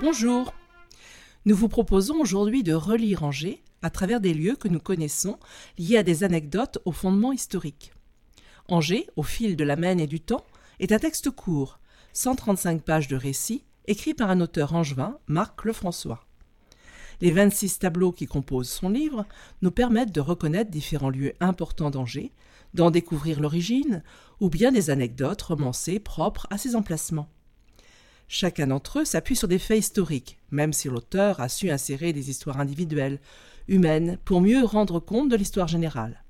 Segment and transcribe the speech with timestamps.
[0.00, 0.54] Bonjour.
[1.44, 5.38] Nous vous proposons aujourd'hui de relire Angers à travers des lieux que nous connaissons
[5.76, 7.92] liés à des anecdotes au fondement historique.
[8.68, 10.44] Angers, au fil de la Maine et du temps,
[10.78, 11.80] est un texte court,
[12.12, 16.24] 135 pages de récit, écrit par un auteur angevin, Marc Lefrançois.
[17.20, 19.26] Les 26 tableaux qui composent son livre
[19.62, 22.32] nous permettent de reconnaître différents lieux importants d'Angers,
[22.74, 24.04] d'en découvrir l'origine,
[24.40, 27.28] ou bien des anecdotes romancées propres à ces emplacements.
[28.30, 32.28] Chacun d'entre eux s'appuie sur des faits historiques, même si l'auteur a su insérer des
[32.28, 33.20] histoires individuelles,
[33.68, 36.22] humaines, pour mieux rendre compte de l'histoire générale.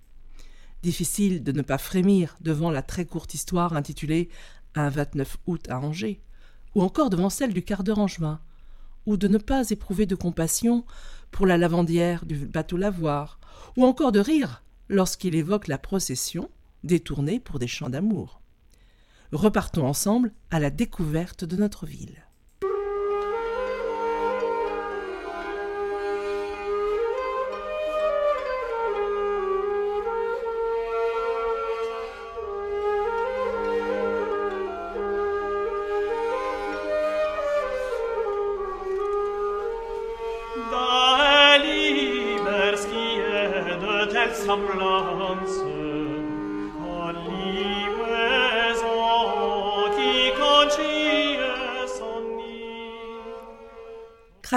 [0.84, 4.28] Difficile de ne pas frémir devant la très courte histoire intitulée
[4.76, 6.20] Un 29 août à Angers,
[6.76, 8.40] ou encore devant celle du quart d'heure en juin,
[9.04, 10.84] ou de ne pas éprouver de compassion
[11.32, 13.40] pour la lavandière du bateau lavoir,
[13.76, 16.48] ou encore de rire lorsqu'il évoque la procession
[16.84, 18.40] détournée pour des chants d'amour.
[19.32, 22.27] Repartons ensemble à la découverte de notre ville.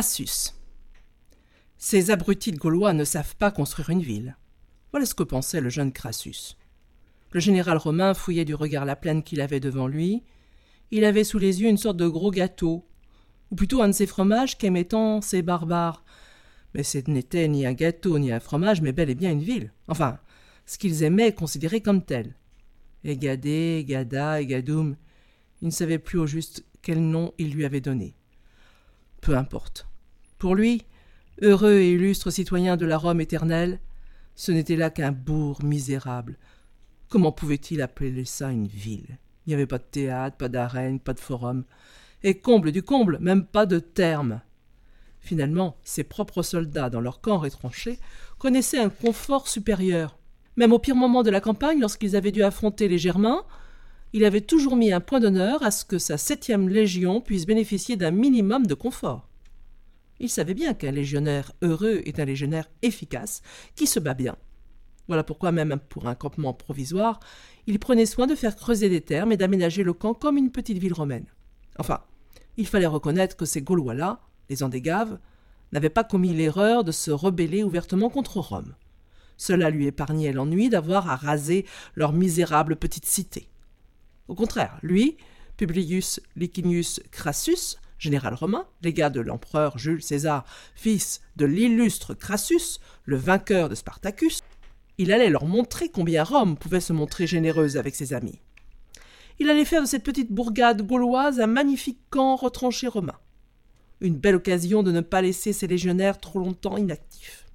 [0.02, 0.56] Crassus.
[1.78, 4.36] Ces abrutis de Gaulois ne savent pas construire une ville.
[4.90, 6.58] Voilà ce que pensait le jeune Crassus.
[7.30, 10.24] Le général romain fouillait du regard la plaine qu'il avait devant lui.
[10.90, 12.84] Il avait sous les yeux une sorte de gros gâteau,
[13.52, 16.04] ou plutôt un de ces fromages qu'aimaient tant ces barbares.
[16.74, 19.72] Mais ce n'était ni un gâteau ni un fromage, mais bel et bien une ville.
[19.88, 20.18] Enfin,
[20.66, 22.34] ce qu'ils aimaient considérer comme tel.
[23.04, 24.96] Egadé, Egada, Egadoum.
[25.62, 28.16] Il ne savait plus au juste quel nom il lui avait donné.
[29.22, 29.91] Peu importe.
[30.42, 30.82] Pour lui,
[31.44, 33.80] heureux et illustre citoyen de la Rome éternelle,
[34.34, 36.40] ce n'était là qu'un bourg misérable.
[37.10, 39.20] Comment pouvait-il appeler ça une ville?
[39.46, 41.64] Il n'y avait pas de théâtre, pas d'arène, pas de forum.
[42.24, 44.42] Et comble du comble, même pas de terme.
[45.20, 48.00] Finalement, ses propres soldats, dans leur camp retranché,
[48.40, 50.18] connaissaient un confort supérieur.
[50.56, 53.44] Même au pire moment de la campagne, lorsqu'ils avaient dû affronter les Germains,
[54.12, 57.96] il avait toujours mis un point d'honneur à ce que sa septième légion puisse bénéficier
[57.96, 59.28] d'un minimum de confort.
[60.22, 63.42] Il savait bien qu'un légionnaire heureux est un légionnaire efficace,
[63.76, 64.38] qui se bat bien.
[65.08, 67.20] Voilà pourquoi même pour un campement provisoire,
[67.66, 70.78] il prenait soin de faire creuser des termes et d'aménager le camp comme une petite
[70.78, 71.26] ville romaine.
[71.80, 72.02] Enfin,
[72.56, 74.22] il fallait reconnaître que ces Gaulois-là,
[74.52, 75.18] les Andégaves,
[75.72, 78.76] n'avaient pas commis l'erreur de se rebeller ouvertement contre Rome.
[79.38, 81.66] Cela lui épargnait l'ennui d'avoir à raser
[81.96, 83.50] leur misérable petite cité.
[84.28, 85.18] Au contraire, lui,
[85.58, 90.44] Publius Licinius Crassus, général romain, légat de l'empereur Jules César,
[90.76, 94.42] fils de l'illustre Crassus, le vainqueur de Spartacus,
[94.98, 98.40] il allait leur montrer combien Rome pouvait se montrer généreuse avec ses amis.
[99.40, 103.18] Il allait faire de cette petite bourgade gauloise un magnifique camp retranché romain.
[104.02, 107.46] Une belle occasion de ne pas laisser ses légionnaires trop longtemps inactifs.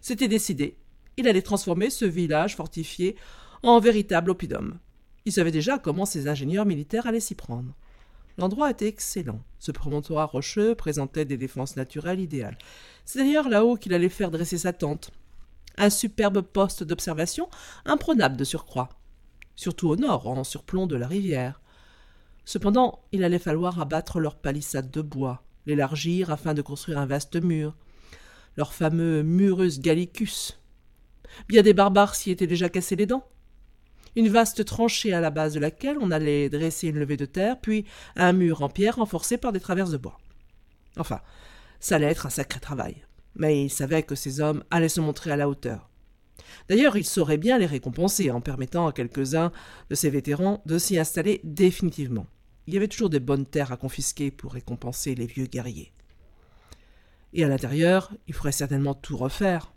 [0.00, 0.76] C'était décidé.
[1.16, 3.16] Il allait transformer ce village fortifié
[3.62, 4.78] en véritable oppidum.
[5.24, 7.74] Il savait déjà comment ses ingénieurs militaires allaient s'y prendre.
[8.38, 9.40] L'endroit était excellent.
[9.58, 12.58] Ce promontoire rocheux présentait des défenses naturelles idéales.
[13.04, 15.10] C'est d'ailleurs là-haut qu'il allait faire dresser sa tente.
[15.76, 17.48] Un superbe poste d'observation,
[17.84, 18.90] imprenable de surcroît,
[19.56, 21.60] surtout au nord, en surplomb de la rivière.
[22.44, 27.36] Cependant, il allait falloir abattre leur palissade de bois, l'élargir afin de construire un vaste
[27.36, 27.74] mur,
[28.56, 30.60] leur fameux murus gallicus.
[31.48, 33.26] Bien des barbares s'y étaient déjà cassés les dents.
[34.16, 37.60] Une vaste tranchée à la base de laquelle on allait dresser une levée de terre,
[37.60, 37.84] puis
[38.16, 40.18] un mur en pierre renforcé par des traverses de bois.
[40.96, 41.20] Enfin,
[41.80, 43.04] ça allait être un sacré travail.
[43.36, 45.90] Mais il savait que ces hommes allaient se montrer à la hauteur.
[46.68, 49.52] D'ailleurs, il saurait bien les récompenser en permettant à quelques-uns
[49.90, 52.26] de ces vétérans de s'y installer définitivement.
[52.66, 55.92] Il y avait toujours des bonnes terres à confisquer pour récompenser les vieux guerriers.
[57.34, 59.73] Et à l'intérieur, il faudrait certainement tout refaire.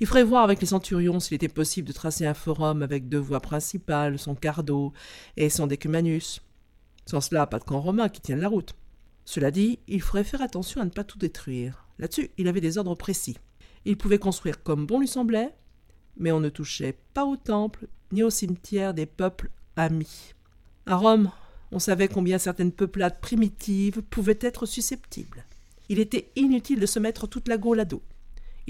[0.00, 3.18] Il ferait voir avec les centurions s'il était possible de tracer un forum avec deux
[3.18, 4.92] voies principales, son cardo
[5.36, 6.40] et son decumanus.
[7.06, 8.74] Sans cela, pas de camp romain qui tienne la route.
[9.24, 11.86] Cela dit, il ferait faire attention à ne pas tout détruire.
[11.98, 13.36] Là-dessus, il avait des ordres précis.
[13.84, 15.54] Il pouvait construire comme bon lui semblait,
[16.16, 20.34] mais on ne touchait pas au temple ni au cimetière des peuples amis.
[20.86, 21.30] À Rome,
[21.72, 25.44] on savait combien certaines peuplades primitives pouvaient être susceptibles.
[25.88, 28.02] Il était inutile de se mettre toute la gaule à dos.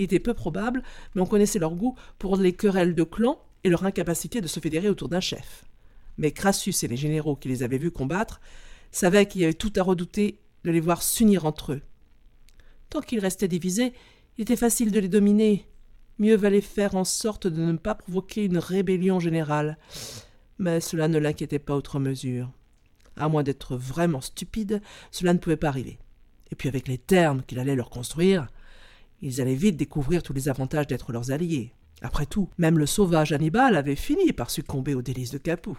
[0.00, 0.82] Il était peu probable,
[1.14, 4.58] mais on connaissait leur goût pour les querelles de clans et leur incapacité de se
[4.58, 5.66] fédérer autour d'un chef.
[6.16, 8.40] Mais Crassus et les généraux qui les avaient vus combattre
[8.92, 11.82] savaient qu'il y avait tout à redouter de les voir s'unir entre eux.
[12.88, 13.92] Tant qu'ils restaient divisés,
[14.38, 15.66] il était facile de les dominer.
[16.18, 19.76] Mieux valait faire en sorte de ne pas provoquer une rébellion générale.
[20.58, 22.50] Mais cela ne l'inquiétait pas outre mesure.
[23.16, 24.80] À moins d'être vraiment stupide,
[25.10, 25.98] cela ne pouvait pas arriver.
[26.52, 28.48] Et puis avec les termes qu'il allait leur construire,
[29.22, 31.72] ils allaient vite découvrir tous les avantages d'être leurs alliés.
[32.02, 35.78] Après tout, même le sauvage Hannibal avait fini par succomber aux délices de Capoue.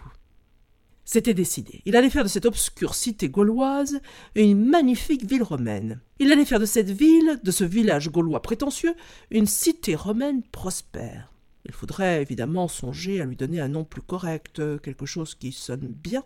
[1.04, 1.82] C'était décidé.
[1.84, 4.00] Il allait faire de cette obscure cité gauloise
[4.36, 6.00] une magnifique ville romaine.
[6.20, 8.94] Il allait faire de cette ville, de ce village gaulois prétentieux,
[9.30, 11.32] une cité romaine prospère.
[11.66, 15.88] Il faudrait évidemment songer à lui donner un nom plus correct, quelque chose qui sonne
[15.88, 16.22] bien,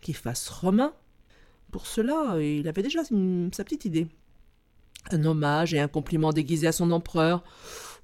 [0.00, 0.94] qui fasse romain.
[1.70, 4.08] Pour cela, il avait déjà sa petite idée
[5.10, 7.44] un hommage et un compliment déguisé à son empereur.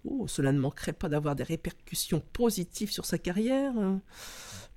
[0.04, 3.74] Oh, cela ne manquerait pas d'avoir des répercussions positives sur sa carrière.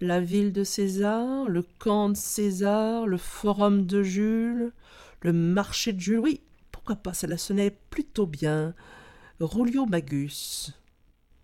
[0.02, 4.74] La ville de César, le camp de César, le forum de Jules,
[5.22, 6.20] le marché de Jules.
[6.20, 8.74] Oui, pourquoi pas, cela sonnait plutôt bien.
[9.40, 10.74] Rulio Magus.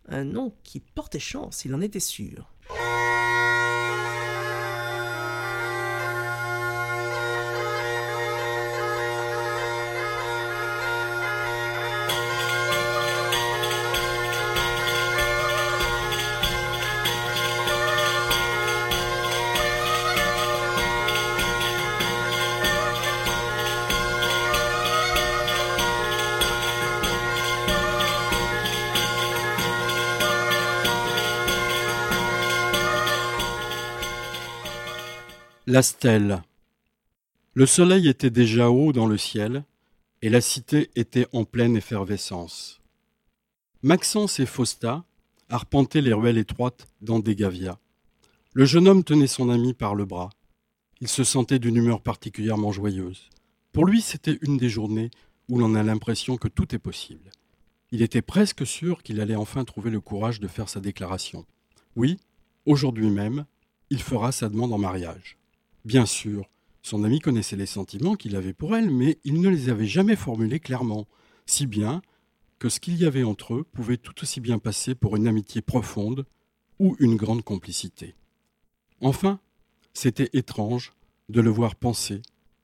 [0.07, 2.51] Un nom qui portait chance, il en était sûr.
[35.71, 36.41] La stèle.
[37.53, 39.63] Le soleil était déjà haut dans le ciel,
[40.23, 42.81] et la cité était en pleine effervescence.
[43.83, 45.05] Maxence et Fausta
[45.47, 47.77] arpentaient les ruelles étroites d'Andegavia.
[48.53, 50.31] Le jeune homme tenait son ami par le bras.
[51.01, 53.29] Il se sentait d'une humeur particulièrement joyeuse.
[53.71, 55.11] Pour lui, c'était une des journées
[55.49, 57.29] où l'on a l'impression que tout est possible.
[57.91, 61.45] Il était presque sûr qu'il allait enfin trouver le courage de faire sa déclaration.
[61.95, 62.17] Oui,
[62.65, 63.45] aujourd'hui même,
[63.91, 65.38] il fera sa demande en mariage.
[65.85, 66.49] Bien sûr,
[66.81, 70.15] son ami connaissait les sentiments qu'il avait pour elle, mais il ne les avait jamais
[70.15, 71.07] formulés clairement,
[71.45, 72.01] si bien
[72.59, 75.61] que ce qu'il y avait entre eux pouvait tout aussi bien passer pour une amitié
[75.61, 76.25] profonde
[76.79, 78.15] ou une grande complicité.
[79.01, 79.39] Enfin,
[79.93, 80.93] c'était étrange
[81.29, 82.21] de le voir penser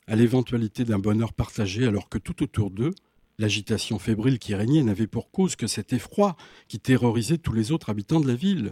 [0.07, 2.93] à l'éventualité d'un bonheur partagé alors que tout autour d'eux,
[3.38, 6.36] l'agitation fébrile qui régnait n'avait pour cause que cet effroi
[6.67, 8.69] qui terrorisait tous les autres habitants de la ville.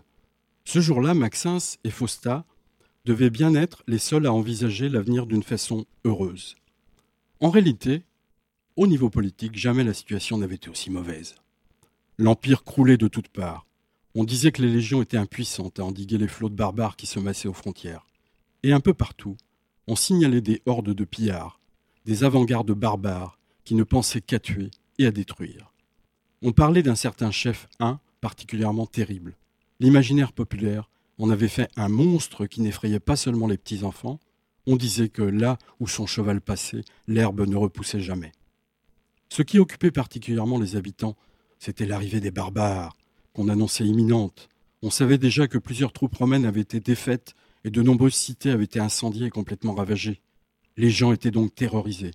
[0.65, 2.45] Ce jour-là, Maxence et Fausta
[3.05, 6.55] devaient bien être les seuls à envisager l'avenir d'une façon heureuse.
[7.41, 8.03] En réalité,
[8.75, 11.35] au niveau politique, jamais la situation n'avait été aussi mauvaise.
[12.17, 13.65] L'Empire croulait de toutes parts.
[14.15, 17.19] On disait que les légions étaient impuissantes à endiguer les flots de barbares qui se
[17.19, 18.05] massaient aux frontières.
[18.61, 19.35] Et un peu partout,
[19.87, 21.59] on signalait des hordes de pillards,
[22.05, 25.73] des avant-gardes barbares qui ne pensaient qu'à tuer et à détruire.
[26.41, 29.35] On parlait d'un certain chef un particulièrement terrible.
[29.79, 34.19] L'imaginaire populaire on avait fait un monstre qui n'effrayait pas seulement les petits-enfants,
[34.65, 38.31] on disait que là où son cheval passait, l'herbe ne repoussait jamais.
[39.29, 41.15] Ce qui occupait particulièrement les habitants,
[41.59, 42.95] c'était l'arrivée des barbares,
[43.33, 44.49] qu'on annonçait imminente.
[44.81, 48.65] On savait déjà que plusieurs troupes romaines avaient été défaites et de nombreuses cités avaient
[48.65, 50.21] été incendiées et complètement ravagées.
[50.77, 52.11] Les gens étaient donc terrorisés.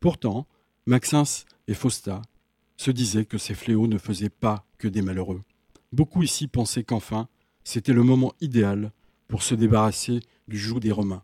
[0.00, 0.46] Pourtant,
[0.86, 2.20] Maxence et Fausta
[2.76, 5.42] se disait que ces fléaux ne faisaient pas que des malheureux.
[5.92, 7.28] Beaucoup ici pensaient qu'enfin,
[7.64, 8.92] c'était le moment idéal
[9.28, 11.22] pour se débarrasser du joug des Romains.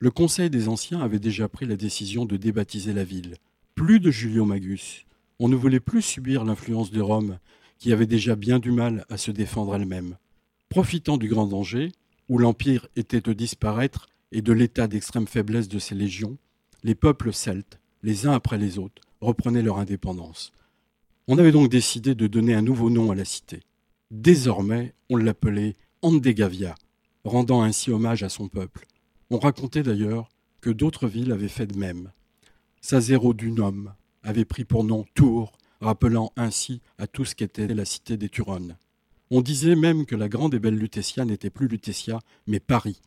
[0.00, 3.36] Le Conseil des Anciens avait déjà pris la décision de débaptiser la ville.
[3.74, 5.06] Plus de Julio Magus.
[5.38, 7.38] On ne voulait plus subir l'influence de Rome,
[7.78, 10.16] qui avait déjà bien du mal à se défendre elle-même.
[10.68, 11.92] Profitant du grand danger,
[12.28, 16.36] où l'Empire était de disparaître et de l'état d'extrême faiblesse de ses légions,
[16.82, 20.52] les peuples celtes, les uns après les autres, reprenaient leur indépendance.
[21.28, 23.60] On avait donc décidé de donner un nouveau nom à la cité.
[24.10, 26.74] Désormais, on l'appelait Andegavia,
[27.24, 28.86] rendant ainsi hommage à son peuple.
[29.30, 30.28] On racontait d'ailleurs
[30.60, 32.12] que d'autres villes avaient fait de même.
[33.34, 38.28] Dunum avait pris pour nom Tours, rappelant ainsi à tout ce qu'était la cité des
[38.28, 38.76] Turonnes.
[39.30, 43.00] On disait même que la grande et belle Lutetia n'était plus Lutetia, mais Paris.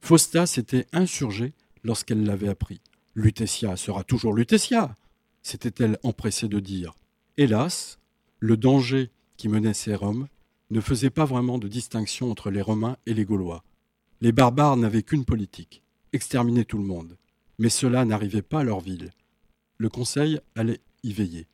[0.00, 2.80] Fausta s'était insurgée lorsqu'elle l'avait appris.
[3.14, 4.96] Lutetia sera toujours Lutetia,
[5.42, 6.94] s'était-elle empressée de dire.
[7.36, 7.98] Hélas,
[8.38, 9.10] le danger
[9.42, 10.28] qui menaçait Rome
[10.70, 13.64] ne faisait pas vraiment de distinction entre les Romains et les Gaulois.
[14.20, 15.82] Les barbares n'avaient qu'une politique,
[16.12, 17.18] exterminer tout le monde.
[17.58, 19.10] Mais cela n'arrivait pas à leur ville.
[19.78, 21.48] Le Conseil allait y veiller.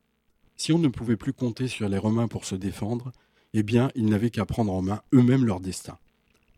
[0.55, 3.11] Si on ne pouvait plus compter sur les Romains pour se défendre,
[3.55, 5.97] eh bien, ils n'avaient qu'à prendre en main eux-mêmes leur destin.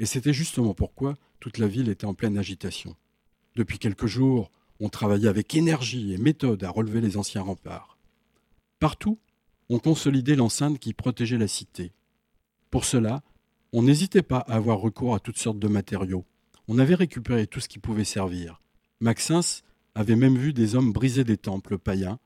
[0.00, 2.96] Et c'était justement pourquoi toute la ville était en pleine agitation.
[3.54, 7.98] Depuis quelques jours, on travaillait avec énergie et méthode à relever les anciens remparts.
[8.80, 9.20] Partout,
[9.70, 11.92] on consolidait l'enceinte qui protégeait la cité.
[12.70, 13.22] Pour cela,
[13.72, 16.24] on n'hésitait pas à avoir recours à toutes sortes de matériaux.
[16.66, 18.60] On avait récupéré tout ce qui pouvait servir.
[18.98, 19.62] Maxence
[19.94, 22.18] avait même vu des hommes briser des temples païens.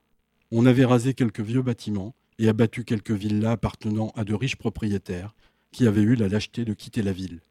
[0.51, 5.35] On avait rasé quelques vieux bâtiments et abattu quelques villas appartenant à de riches propriétaires
[5.71, 7.41] qui avaient eu la lâcheté de quitter la ville.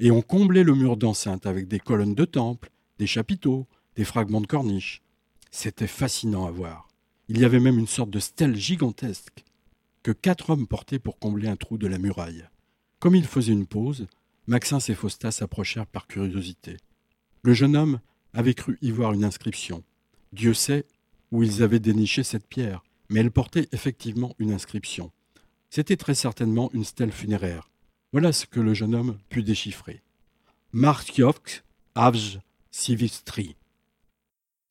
[0.00, 4.40] Et on comblait le mur d'enceinte avec des colonnes de temples, des chapiteaux, des fragments
[4.40, 5.02] de corniches.
[5.52, 6.89] C'était fascinant à voir.
[7.32, 9.44] Il y avait même une sorte de stèle gigantesque
[10.02, 12.44] que quatre hommes portaient pour combler un trou de la muraille.
[12.98, 14.08] Comme ils faisaient une pause,
[14.48, 16.78] Maxence et Fausta s'approchèrent par curiosité.
[17.44, 18.00] Le jeune homme
[18.34, 19.84] avait cru y voir une inscription.
[20.32, 20.86] Dieu sait
[21.30, 25.12] où ils avaient déniché cette pierre, mais elle portait effectivement une inscription.
[25.70, 27.70] C'était très certainement une stèle funéraire.
[28.10, 30.02] Voilà ce que le jeune homme put déchiffrer.
[30.72, 31.62] Markiovk
[31.94, 32.40] Avj
[32.72, 33.54] Sivistri.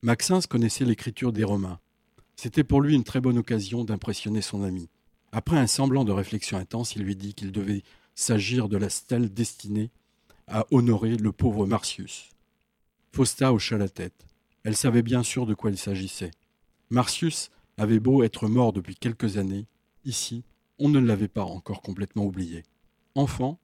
[0.02, 1.80] Maxence connaissait l'écriture des Romains.
[2.42, 4.88] C'était pour lui une très bonne occasion d'impressionner son ami.
[5.30, 7.82] Après un semblant de réflexion intense, il lui dit qu'il devait
[8.14, 9.90] s'agir de la stèle destinée
[10.46, 12.30] à honorer le pauvre Marcius.
[13.12, 14.24] Fausta hocha la tête.
[14.64, 16.30] Elle savait bien sûr de quoi il s'agissait.
[16.88, 19.66] Marcius avait beau être mort depuis quelques années,
[20.06, 20.42] ici,
[20.78, 22.62] on ne l'avait pas encore complètement oublié.
[23.16, 23.60] Enfant,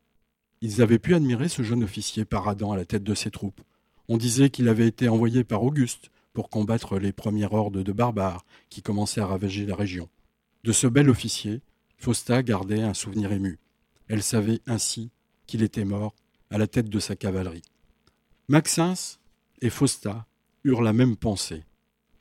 [0.61, 3.63] ils avaient pu admirer ce jeune officier paradant à la tête de ses troupes.
[4.09, 8.45] On disait qu'il avait été envoyé par Auguste pour combattre les premières hordes de barbares
[8.69, 10.11] qui commençaient à ravager la région.
[10.65, 11.63] De ce bel officier,
[11.97, 13.59] Fausta gardait un souvenir ému.
[14.09, 15.09] Elle savait ainsi
[15.47, 16.15] qu'il était mort
[16.51, 17.63] à la tête de sa cavalerie.
[18.49, 19.19] Maxence
[19.63, 20.27] et Fausta
[20.65, 21.65] eurent la même pensée.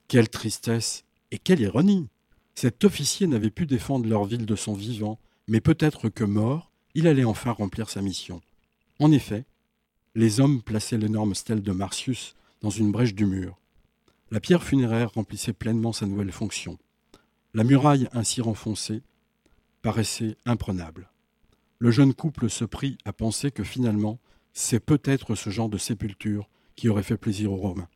[0.07, 2.07] Quelle tristesse et quelle ironie
[2.53, 5.19] Cet officier n'avait pu défendre leur ville de son vivant,
[5.49, 8.41] mais peut-être que mort, il allait enfin remplir sa mission.
[9.01, 9.43] En effet,
[10.15, 13.59] les hommes plaçaient l'énorme stèle de Marcius dans une brèche du mur.
[14.31, 16.79] La pierre funéraire remplissait pleinement sa nouvelle fonction.
[17.53, 19.03] La muraille ainsi renfoncée
[19.83, 21.11] paraissait imprenable.
[21.77, 24.19] Le jeune couple se prit à penser que finalement,
[24.53, 27.87] c'est peut-être ce genre de sépulture qui aurait fait plaisir aux Romains.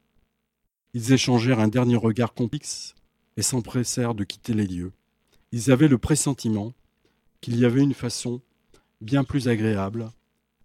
[0.93, 2.93] Ils échangèrent un dernier regard complexe
[3.36, 4.91] et s'empressèrent de quitter les lieux.
[5.51, 6.74] Ils avaient le pressentiment
[7.41, 8.41] qu'il y avait une façon
[9.01, 10.12] bien plus agréable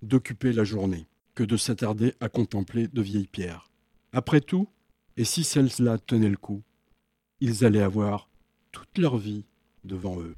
[0.03, 3.71] d'occuper la journée que de s'attarder à contempler de vieilles pierres.
[4.13, 4.69] Après tout,
[5.17, 6.63] et si celles-là tenaient le coup,
[7.41, 8.29] ils allaient avoir
[8.73, 9.45] toute leur vie
[9.85, 10.35] devant eux.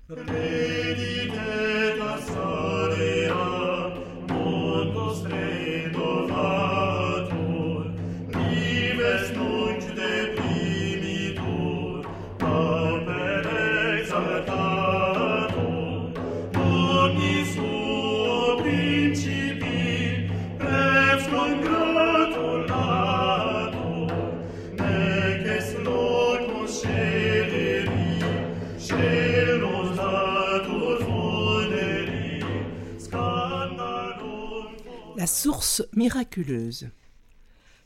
[35.36, 36.88] Source miraculeuse.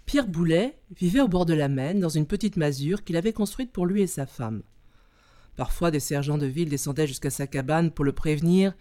[0.07, 3.73] Pierre Boulet vivait au bord de la Maine dans une petite masure qu'il avait construite
[3.73, 4.62] pour lui et sa femme.
[5.57, 8.73] Parfois, des sergents de ville descendaient jusqu'à sa cabane pour le prévenir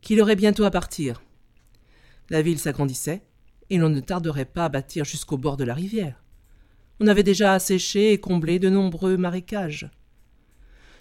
[0.00, 1.24] qu'il aurait bientôt à partir.
[2.30, 3.22] La ville s'agrandissait
[3.68, 6.22] et l'on ne tarderait pas à bâtir jusqu'au bord de la rivière.
[7.00, 9.90] On avait déjà asséché et comblé de nombreux marécages.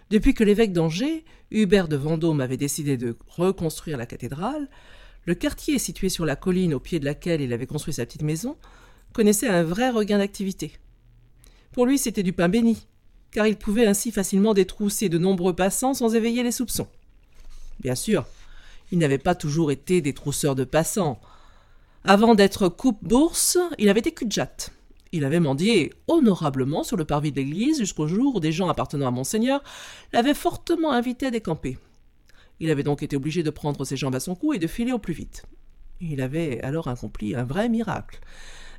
[0.10, 4.68] Depuis que l'évêque d'Angers, Hubert de Vendôme, avait décidé de reconstruire la cathédrale,
[5.26, 8.24] le quartier situé sur la colline au pied de laquelle il avait construit sa petite
[8.24, 8.58] maison
[9.14, 10.74] connaissait un vrai regain d'activité.
[11.72, 12.88] Pour lui, c'était du pain béni,
[13.32, 16.88] car il pouvait ainsi facilement détrousser de nombreux passants sans éveiller les soupçons.
[17.80, 18.26] Bien sûr,
[18.92, 21.20] il n'avait pas toujours été des trousseurs de passants.
[22.04, 24.28] Avant d'être coupe-bourse, il avait été cul
[25.12, 29.08] Il avait mendié honorablement sur le parvis de l'église jusqu'au jour où des gens appartenant
[29.08, 29.64] à Monseigneur
[30.12, 31.78] l'avaient fortement invité à décamper.
[32.60, 34.92] Il avait donc été obligé de prendre ses jambes à son cou et de filer
[34.92, 35.46] au plus vite.
[36.02, 38.20] Il avait alors accompli un vrai miracle.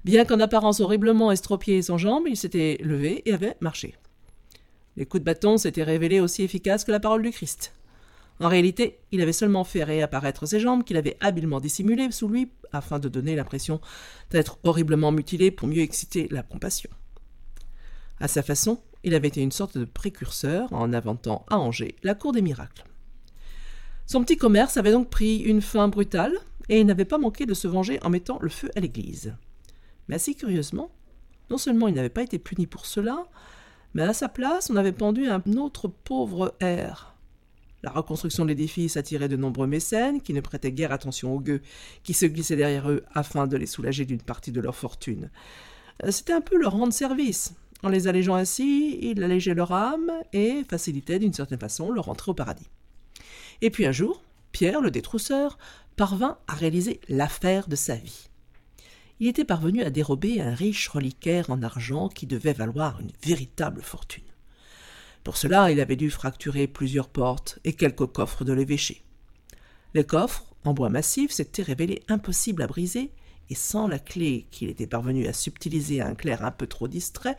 [0.05, 3.95] Bien qu'en apparence horriblement estropié sans jambes, il s'était levé et avait marché.
[4.97, 7.75] Les coups de bâton s'étaient révélés aussi efficaces que la parole du Christ.
[8.41, 12.51] En réalité, il avait seulement fait réapparaître ses jambes qu'il avait habilement dissimulées sous lui
[12.73, 13.81] afin de donner l'impression
[14.31, 16.91] d'être horriblement mutilé pour mieux exciter la compassion.
[18.21, 22.15] À sa façon, il avait été une sorte de précurseur en inventant à Angers la
[22.15, 22.85] cour des miracles.
[24.07, 26.35] Son petit commerce avait donc pris une fin brutale
[26.69, 29.35] et il n'avait pas manqué de se venger en mettant le feu à l'église.
[30.09, 30.91] Mais assez curieusement,
[31.51, 33.25] non seulement il n'avait pas été puni pour cela,
[33.95, 37.15] mais à sa place on avait pendu un autre pauvre air.
[37.83, 41.61] La reconstruction de l'édifice attirait de nombreux mécènes qui ne prêtaient guère attention aux gueux
[42.03, 45.31] qui se glissaient derrière eux afin de les soulager d'une partie de leur fortune.
[46.03, 47.55] Euh, c'était un peu leur rendre service.
[47.83, 52.31] En les allégeant ainsi, il allégeait leur âme et facilitait d'une certaine façon leur entrée
[52.31, 52.71] au paradis.
[53.61, 55.59] Et puis un jour, Pierre, le détrousseur,
[55.97, 58.29] parvint à réaliser l'affaire de sa vie.
[59.21, 63.83] Il était parvenu à dérober un riche reliquaire en argent qui devait valoir une véritable
[63.83, 64.25] fortune.
[65.23, 69.03] Pour cela, il avait dû fracturer plusieurs portes et quelques coffres de l'évêché.
[69.95, 73.13] Les coffres, en bois massif, s'étaient révélés impossibles à briser,
[73.51, 76.89] et sans la clé qu'il était parvenu à subtiliser à un clerc un peu trop
[76.89, 77.37] distrait,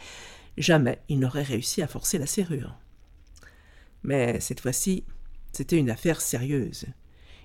[0.58, 2.76] jamais il n'aurait réussi à forcer la serrure.
[4.04, 5.04] Mais cette fois-ci,
[5.56, 6.86] c'était une affaire sérieuse.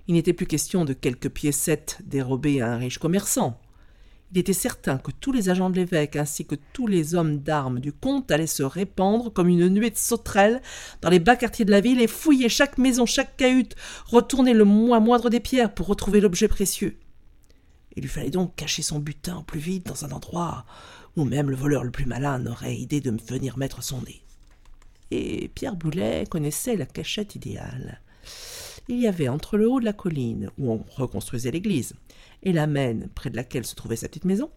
[0.09, 3.61] Il n'était plus question de quelques piécettes dérobées à un riche commerçant.
[4.33, 7.79] Il était certain que tous les agents de l'évêque ainsi que tous les hommes d'armes
[7.79, 10.61] du comte allaient se répandre comme une nuée de sauterelles
[11.03, 14.65] dans les bas quartiers de la ville et fouiller chaque maison, chaque cahute, retourner le
[14.65, 16.99] moins moindre des pierres pour retrouver l'objet précieux.
[17.97, 20.65] Il lui fallait donc cacher son butin au plus vite dans un endroit
[21.17, 24.23] où même le voleur le plus malin n'aurait idée de venir mettre son nez
[25.11, 28.01] et Pierre Boulet connaissait la cachette idéale.
[28.89, 31.95] Il y avait entre le haut de la colline, où on reconstruisait l'église,
[32.43, 34.51] et la mène, près de laquelle se trouvait sa petite maison,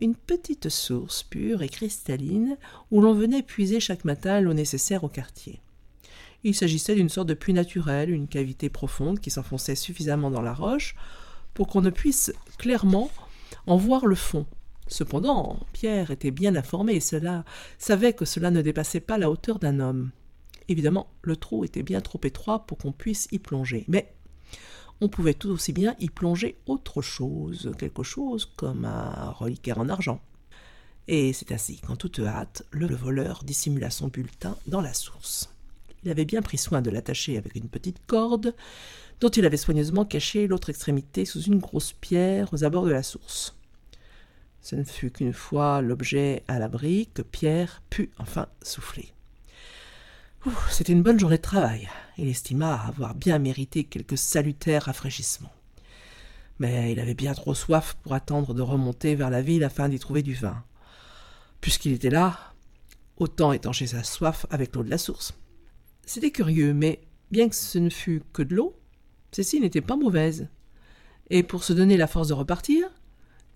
[0.00, 2.56] une petite source pure et cristalline
[2.90, 5.60] où l'on venait puiser chaque matin l'eau nécessaire au quartier.
[6.42, 10.54] Il s'agissait d'une sorte de puits naturel, une cavité profonde qui s'enfonçait suffisamment dans la
[10.54, 10.94] roche
[11.52, 13.10] pour qu'on ne puisse clairement
[13.66, 14.46] en voir le fond,
[14.90, 17.44] Cependant, Pierre était bien informé et cela
[17.78, 20.10] savait que cela ne dépassait pas la hauteur d'un homme.
[20.70, 24.14] Évidemment, le trou était bien trop étroit pour qu'on puisse y plonger, mais
[25.00, 29.88] on pouvait tout aussi bien y plonger autre chose, quelque chose comme un reliquaire en
[29.88, 30.20] argent.
[31.08, 35.52] Et c'est ainsi qu'en toute hâte, le voleur dissimula son bulletin dans la source.
[36.04, 38.54] Il avait bien pris soin de l'attacher avec une petite corde,
[39.18, 43.02] dont il avait soigneusement caché l'autre extrémité sous une grosse pierre aux abords de la
[43.02, 43.56] source.
[44.60, 49.12] Ce ne fut qu'une fois l'objet à l'abri que Pierre put enfin souffler.
[50.70, 51.88] C'était une bonne journée de travail.
[52.16, 55.52] Il estima avoir bien mérité quelques salutaires rafraîchissements.
[56.58, 59.98] Mais il avait bien trop soif pour attendre de remonter vers la ville afin d'y
[59.98, 60.64] trouver du vin.
[61.60, 62.54] Puisqu'il était là,
[63.18, 65.34] autant étancher sa soif avec l'eau de la source.
[66.06, 68.74] C'était curieux, mais bien que ce ne fût que de l'eau,
[69.32, 70.48] celle-ci n'était pas mauvaise.
[71.28, 72.89] Et pour se donner la force de repartir,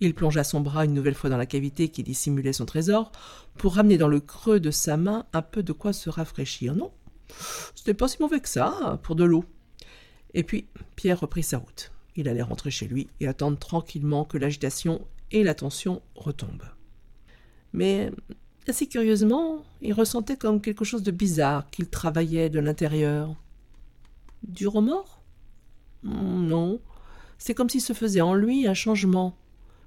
[0.05, 3.13] il plongea son bras une nouvelle fois dans la cavité qui dissimulait son trésor,
[3.57, 6.75] pour ramener dans le creux de sa main un peu de quoi se rafraîchir.
[6.75, 6.93] Non,
[7.75, 9.45] ce n'était pas si mauvais que ça, pour de l'eau.
[10.35, 11.93] Et puis, Pierre reprit sa route.
[12.17, 16.69] Il allait rentrer chez lui et attendre tranquillement que l'agitation et la tension retombent.
[17.73, 18.13] Mais,
[18.69, 23.35] assez curieusement, il ressentait comme quelque chose de bizarre qu'il travaillait de l'intérieur.
[24.43, 25.23] Du remords?
[26.03, 26.81] Non,
[27.39, 29.37] c'est comme s'il se faisait en lui un changement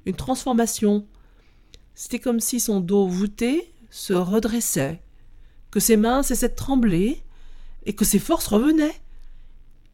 [0.07, 1.05] une transformation.
[1.93, 5.01] C'était comme si son dos voûté se redressait,
[5.69, 7.23] que ses mains cessaient de trembler,
[7.85, 9.01] et que ses forces revenaient.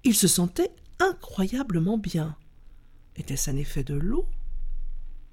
[0.03, 2.35] Il se sentait incroyablement bien.
[3.15, 4.25] Était-ce un effet de l'eau?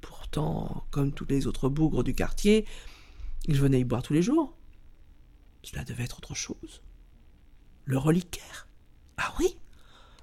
[0.01, 2.67] Pourtant, comme tous les autres bougres du quartier,
[3.47, 4.57] il venait y boire tous les jours.
[5.63, 6.83] Cela devait être autre chose.
[7.85, 8.69] Le reliquaire
[9.17, 9.57] Ah oui?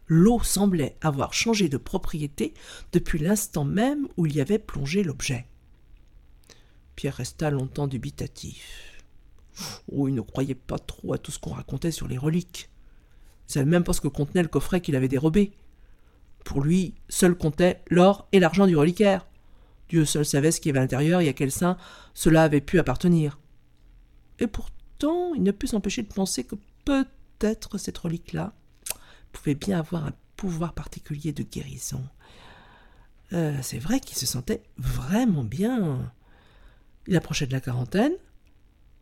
[0.08, 2.54] L'eau semblait avoir changé de propriété
[2.94, 5.46] depuis l'instant même où il y avait plongé l'objet.
[6.96, 9.04] Pierre resta longtemps dubitatif.
[9.92, 12.70] Oh, il ne croyait pas trop à tout ce qu'on racontait sur les reliques.
[13.48, 15.52] Il savait même pas ce que contenait le coffret qu'il avait dérobé.
[16.44, 19.28] Pour lui, seul comptait l'or et l'argent du reliquaire.
[19.90, 21.78] Dieu seul savait ce qu'il y avait à l'intérieur et à quel saint
[22.14, 23.40] cela avait pu appartenir.
[24.40, 28.54] Et pourtant, il ne put s'empêcher de penser que peut-être cette relique-là
[29.38, 32.04] pouvait bien avoir un pouvoir particulier de guérison.
[33.34, 36.12] Euh, c'est vrai qu'il se sentait vraiment bien.
[37.08, 38.14] Il approchait de la quarantaine,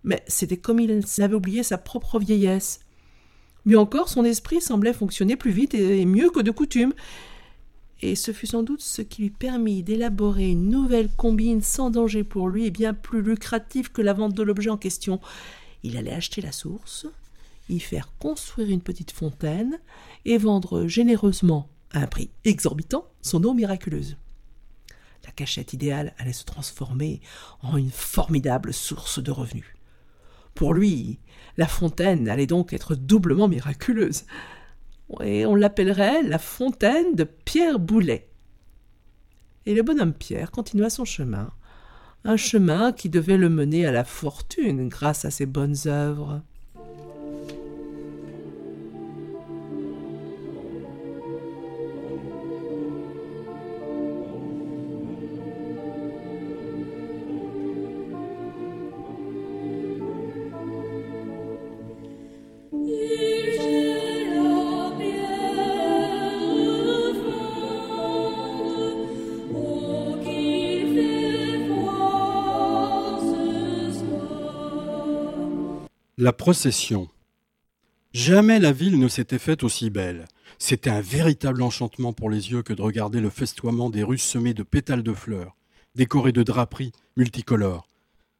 [0.03, 2.79] mais c'était comme il avait oublié sa propre vieillesse.
[3.65, 6.93] Mieux encore, son esprit semblait fonctionner plus vite et mieux que de coutume.
[8.01, 12.23] Et ce fut sans doute ce qui lui permit d'élaborer une nouvelle combine sans danger
[12.23, 15.19] pour lui et bien plus lucrative que la vente de l'objet en question.
[15.83, 17.07] Il allait acheter la source,
[17.69, 19.79] y faire construire une petite fontaine
[20.25, 24.17] et vendre généreusement, à un prix exorbitant, son eau miraculeuse.
[25.25, 27.21] La cachette idéale allait se transformer
[27.61, 29.75] en une formidable source de revenus.
[30.53, 31.19] Pour lui,
[31.57, 34.23] la fontaine allait donc être doublement miraculeuse.
[35.23, 38.29] Et on l'appellerait la fontaine de Pierre Boulet.
[39.65, 41.51] Et le bonhomme Pierre continua son chemin,
[42.23, 46.41] un chemin qui devait le mener à la fortune grâce à ses bonnes œuvres.
[76.25, 77.07] La procession.
[78.11, 80.25] Jamais la ville ne s'était faite aussi belle.
[80.57, 84.55] C'était un véritable enchantement pour les yeux que de regarder le festoiement des rues semées
[84.55, 85.55] de pétales de fleurs,
[85.93, 87.87] décorées de draperies multicolores.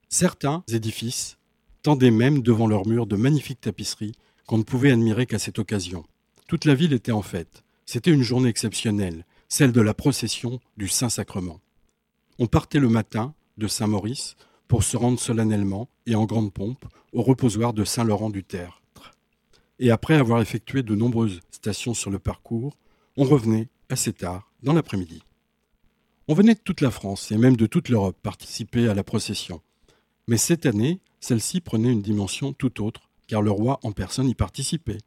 [0.10, 1.38] Certains édifices
[1.84, 4.15] tendaient même devant leurs murs de magnifiques tapisseries
[4.48, 6.06] qu'on ne pouvait admirer qu'à cette occasion.
[6.48, 7.63] Toute la ville était en fête.
[7.86, 11.60] C'était une journée exceptionnelle, celle de la procession du Saint-Sacrement.
[12.39, 17.21] On partait le matin de Saint-Maurice pour se rendre solennellement et en grande pompe au
[17.21, 18.82] reposoir de Saint-Laurent-du-Tertre.
[19.80, 22.78] Et après avoir effectué de nombreuses stations sur le parcours,
[23.17, 25.21] on revenait assez tard, dans l'après-midi.
[26.28, 29.62] On venait de toute la France et même de toute l'Europe participer à la procession.
[30.28, 34.36] Mais cette année, celle-ci prenait une dimension tout autre, car le roi en personne y
[34.36, 34.97] participait.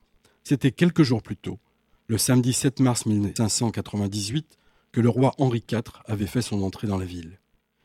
[0.44, 1.58] C'était quelques jours plus tôt,
[2.06, 4.58] le samedi 7 mars 1598,
[4.92, 7.38] que le roi Henri IV avait fait son entrée dans la ville.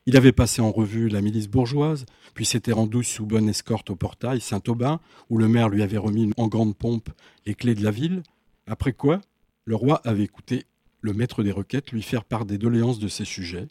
[0.05, 3.95] Il avait passé en revue la milice bourgeoise, puis s'était rendu sous bonne escorte au
[3.95, 7.09] portail Saint-Aubin, où le maire lui avait remis en grande pompe
[7.45, 8.23] les clés de la ville,
[8.67, 9.21] après quoi
[9.65, 10.65] le roi avait écouté
[11.01, 13.69] le maître des requêtes lui faire part des doléances de ses sujets,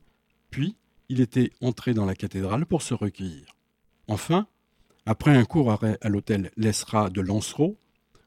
[0.50, 0.76] puis
[1.08, 3.56] il était entré dans la cathédrale pour se recueillir.
[4.08, 4.46] Enfin,
[5.04, 7.78] après un court arrêt à l'hôtel Lesra de Lancereau,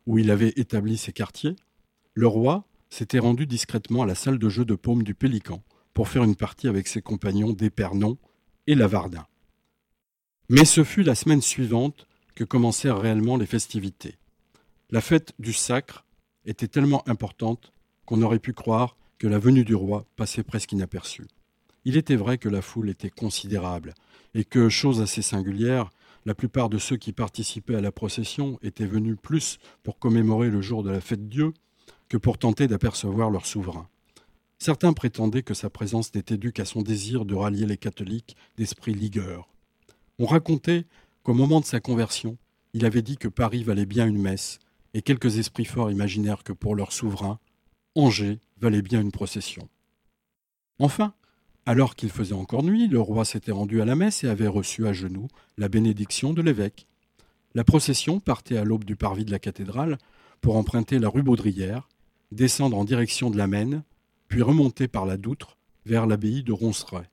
[0.06, 1.56] où il avait établi ses quartiers,
[2.14, 5.64] le roi s'était rendu discrètement à la salle de jeu de paume du Pélican,
[5.96, 8.18] pour faire une partie avec ses compagnons d'Épernon
[8.68, 9.26] et Lavardin.
[10.50, 12.06] Mais ce fut la semaine suivante
[12.36, 14.18] que commencèrent réellement les festivités.
[14.92, 16.06] La fête du sacre
[16.46, 17.72] était tellement importante
[18.06, 21.28] qu'on aurait pu croire que la venue du roi passait presque inaperçue.
[21.86, 23.94] Il était vrai que la foule était considérable,
[24.34, 25.92] et que, chose assez singulière,
[26.26, 30.62] la plupart de ceux qui participaient à la procession étaient venus plus pour commémorer le
[30.62, 31.54] jour de la fête Dieu
[32.10, 33.88] que pour tenter d'apercevoir leur souverain.
[34.66, 38.96] Certains prétendaient que sa présence n'était due qu'à son désir de rallier les catholiques d'esprit
[38.96, 39.48] ligueur.
[40.18, 40.86] On racontait
[41.22, 42.40] qu'au moment de sa conversion,
[42.74, 44.58] il avait dit que Paris valait bien une messe,
[44.96, 47.38] et quelques esprits forts imaginèrent que pour leur souverain,
[47.94, 49.70] Angers valait bien une procession.
[50.80, 51.14] Enfin,
[51.68, 54.88] alors qu'il faisait encore nuit, le roi s'était rendu à la messe et avait reçu
[54.88, 55.28] à genoux
[55.60, 56.88] la bénédiction de l'évêque.
[57.54, 60.00] La procession partait à l'aube du parvis de la cathédrale
[60.42, 61.88] pour emprunter la rue Baudrière,
[62.32, 63.84] descendre en direction de la Maine,
[64.36, 67.10] puis remonter par la Doutre vers l'abbaye de Ronceret.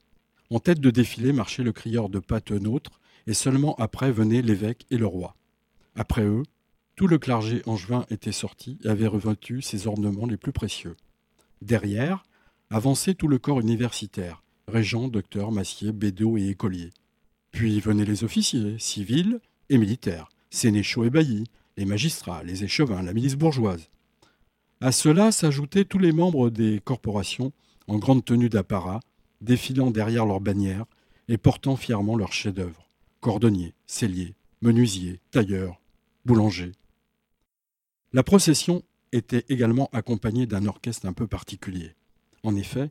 [0.51, 4.99] En tête de défilé marchait le crieur de Patenôtre, et seulement après venaient l'évêque et
[4.99, 5.37] le roi.
[5.95, 6.43] Après eux,
[6.97, 10.97] tout le clergé angevin était sorti et avait revêtu ses ornements les plus précieux.
[11.61, 12.25] Derrière,
[12.71, 16.91] avançait tout le corps universitaire, régents, docteurs, massiers, bédaux et écoliers.
[17.53, 21.45] Puis venaient les officiers, civils et militaires, sénéchaux et baillis,
[21.77, 23.91] les magistrats, les échevins, la milice bourgeoise.
[24.83, 27.53] À cela s'ajoutaient tous les membres des corporations
[27.87, 28.99] en grande tenue d'apparat,
[29.41, 30.87] défilant derrière leurs bannières
[31.29, 32.89] et portant fièrement leurs chefs-d'œuvre
[33.21, 35.81] cordonniers, celliers, menuisiers, tailleurs,
[36.25, 36.73] boulangers.
[38.13, 41.95] La procession était également accompagnée d'un orchestre un peu particulier.
[42.43, 42.91] En effet,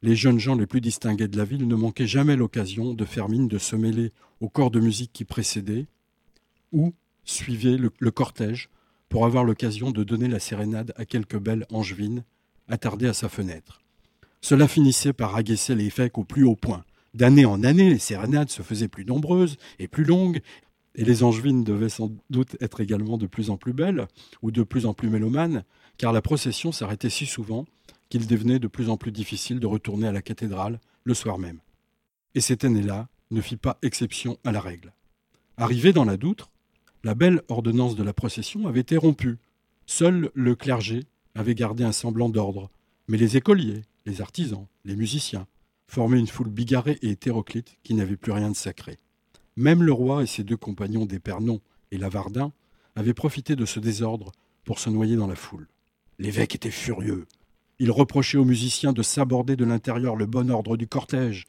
[0.00, 3.28] les jeunes gens les plus distingués de la ville ne manquaient jamais l'occasion de faire
[3.28, 5.84] mine de se mêler au corps de musique qui précédait,
[6.72, 6.94] ou
[7.24, 8.70] suivaient le, le cortège
[9.08, 12.24] pour avoir l'occasion de donner la sérénade à quelques belles angevines
[12.68, 13.80] attardées à sa fenêtre.
[14.40, 16.84] Cela finissait par agacer l'évêque au plus haut point.
[17.14, 20.40] D'année en année, les sérénades se faisaient plus nombreuses et plus longues,
[20.94, 24.06] et les angevines devaient sans doute être également de plus en plus belles
[24.42, 25.64] ou de plus en plus mélomanes,
[25.98, 27.66] car la procession s'arrêtait si souvent
[28.08, 31.60] qu'il devenait de plus en plus difficile de retourner à la cathédrale le soir même.
[32.34, 34.92] Et cette année-là ne fit pas exception à la règle.
[35.56, 36.50] Arrivé dans la Doutre,
[37.06, 39.38] la belle ordonnance de la procession avait été rompue.
[39.86, 41.04] Seul le clergé
[41.36, 42.68] avait gardé un semblant d'ordre,
[43.06, 45.46] mais les écoliers, les artisans, les musiciens
[45.86, 48.96] formaient une foule bigarrée et hétéroclite qui n'avait plus rien de sacré.
[49.54, 51.60] Même le roi et ses deux compagnons d'Épernon
[51.92, 52.52] et Lavardin
[52.96, 54.32] avaient profité de ce désordre
[54.64, 55.68] pour se noyer dans la foule.
[56.18, 57.26] L'évêque était furieux.
[57.78, 61.44] Il reprochait aux musiciens de s'aborder de l'intérieur le bon ordre du cortège.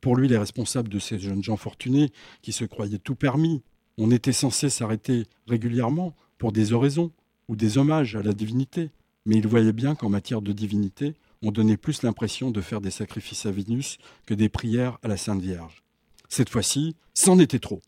[0.00, 3.64] Pour lui, les responsables de ces jeunes gens fortunés, qui se croyaient tout permis,
[3.98, 7.12] on était censé s'arrêter régulièrement pour des oraisons
[7.48, 8.90] ou des hommages à la divinité.
[9.26, 12.90] Mais il voyait bien qu'en matière de divinité, on donnait plus l'impression de faire des
[12.90, 15.82] sacrifices à Vénus que des prières à la Sainte Vierge.
[16.28, 17.80] Cette fois-ci, c'en était trop.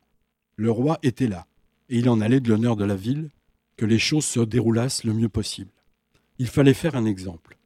[0.56, 1.46] Le roi était là,
[1.88, 3.30] et il en allait de l'honneur de la ville
[3.76, 5.70] que les choses se déroulassent le mieux possible.
[6.38, 7.56] Il fallait faire un exemple.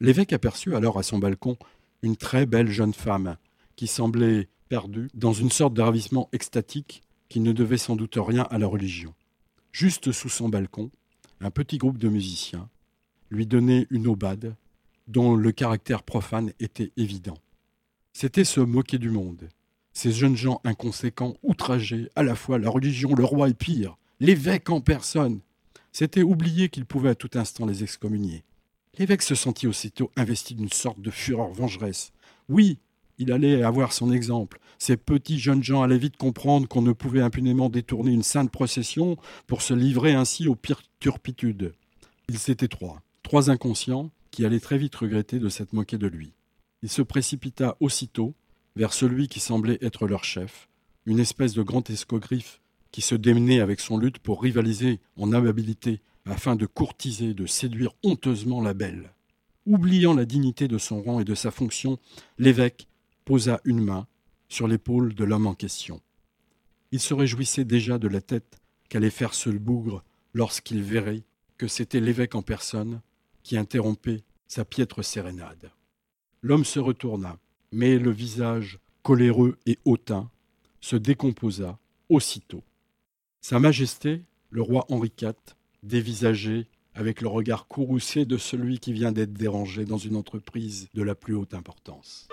[0.00, 1.56] L'évêque aperçut alors à son balcon
[2.02, 3.36] une très belle jeune femme
[3.76, 8.46] qui semblait perdue dans une sorte de ravissement extatique qui ne devait sans doute rien
[8.50, 9.14] à la religion.
[9.72, 10.90] Juste sous son balcon,
[11.40, 12.68] un petit groupe de musiciens
[13.30, 14.56] lui donnait une aubade
[15.06, 17.38] dont le caractère profane était évident.
[18.12, 19.48] C'était se moquer du monde.
[19.92, 24.70] Ces jeunes gens inconséquents outrageaient à la fois la religion, le roi et pire, l'évêque
[24.70, 25.40] en personne.
[25.92, 28.44] C'était oublier qu'il pouvait à tout instant les excommunier.
[28.98, 32.12] L'évêque se sentit aussitôt investi d'une sorte de fureur vengeresse.
[32.48, 32.78] Oui,
[33.18, 34.60] il allait avoir son exemple.
[34.78, 39.16] Ces petits jeunes gens allaient vite comprendre qu'on ne pouvait impunément détourner une sainte procession
[39.46, 41.74] pour se livrer ainsi aux pires turpitudes.
[42.28, 46.32] Ils étaient trois, trois inconscients qui allaient très vite regretter de s'être moqués de lui.
[46.82, 48.34] Il se précipita aussitôt
[48.76, 50.68] vers celui qui semblait être leur chef,
[51.06, 52.60] une espèce de grand escogriffe
[52.92, 57.92] qui se démenait avec son lutte pour rivaliser en amabilité afin de courtiser, de séduire
[58.04, 59.12] honteusement la belle.
[59.66, 61.98] Oubliant la dignité de son rang et de sa fonction,
[62.38, 62.86] l'évêque
[63.28, 64.06] posa une main
[64.48, 66.00] sur l'épaule de l'homme en question.
[66.92, 71.24] Il se réjouissait déjà de la tête qu'allait faire ce bougre lorsqu'il verrait
[71.58, 73.02] que c'était l'évêque en personne
[73.42, 75.70] qui interrompait sa piètre sérénade.
[76.40, 77.36] L'homme se retourna,
[77.70, 80.30] mais le visage coléreux et hautain
[80.80, 82.62] se décomposa aussitôt.
[83.42, 85.34] Sa Majesté, le roi Henri IV,
[85.82, 91.02] dévisagé avec le regard courroucé de celui qui vient d'être dérangé dans une entreprise de
[91.02, 92.26] la plus haute importance.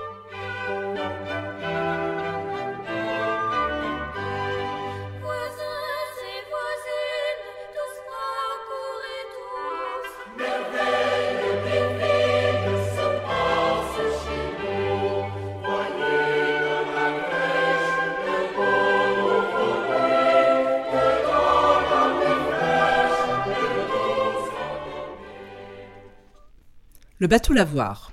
[27.18, 28.12] Le bateau lavoir.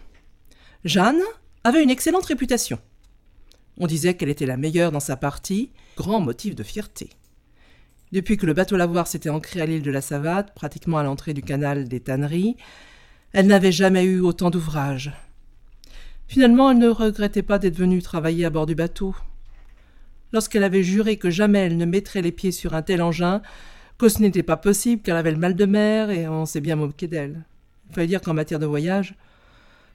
[0.85, 1.23] Jeanne
[1.65, 2.79] avait une excellente réputation.
[3.77, 7.11] On disait qu'elle était la meilleure dans sa partie, grand motif de fierté.
[8.13, 11.35] Depuis que le bateau lavoir s'était ancré à l'île de la Savate, pratiquement à l'entrée
[11.35, 12.57] du canal des tanneries,
[13.33, 15.13] elle n'avait jamais eu autant d'ouvrages.
[16.29, 19.17] Finalement, elle ne regrettait pas d'être venue travailler à bord du bateau.
[20.33, 23.43] Lorsqu'elle avait juré que jamais elle ne mettrait les pieds sur un tel engin,
[23.99, 26.77] que ce n'était pas possible qu'elle avait le mal de mer et on s'est bien
[26.77, 27.45] moqué d'elle.
[27.93, 29.15] Il fallait dire qu'en matière de voyage,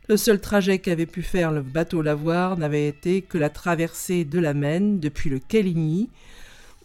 [0.07, 4.38] le seul trajet qu'avait pu faire le bateau lavoir n'avait été que la traversée de
[4.38, 6.07] la Maine depuis le Caligny,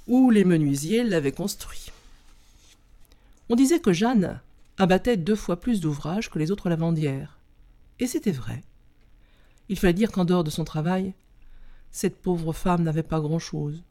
[0.08, 1.92] où les menuisiers l'avaient construit.
[3.50, 4.40] On disait que Jeanne
[4.78, 7.36] abattait deux fois plus d'ouvrages que les autres lavandières.
[8.00, 8.62] Et c'était vrai.
[9.68, 11.12] Il fallait dire qu'en dehors de son travail,
[11.90, 13.82] cette pauvre femme n'avait pas grand-chose.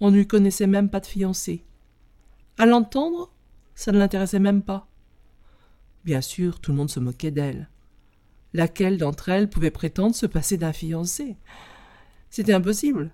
[0.00, 1.64] On ne lui connaissait même pas de fiancé.
[2.58, 3.30] À l'entendre,
[3.74, 4.86] ça ne l'intéressait même pas.
[6.06, 7.68] Bien sûr, tout le monde se moquait d'elle.
[8.54, 11.36] Laquelle d'entre elles pouvait prétendre se passer d'un fiancé?
[12.30, 13.10] C'était impossible.